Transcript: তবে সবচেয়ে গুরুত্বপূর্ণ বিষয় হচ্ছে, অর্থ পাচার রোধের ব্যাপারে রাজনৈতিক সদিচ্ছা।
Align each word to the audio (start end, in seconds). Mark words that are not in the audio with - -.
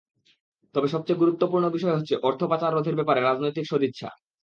তবে 0.75 0.87
সবচেয়ে 0.87 1.21
গুরুত্বপূর্ণ 1.21 1.65
বিষয় 1.75 1.95
হচ্ছে, 1.97 2.15
অর্থ 2.27 2.41
পাচার 2.51 2.71
রোধের 2.73 2.97
ব্যাপারে 2.99 3.19
রাজনৈতিক 3.21 3.65
সদিচ্ছা। 3.67 4.09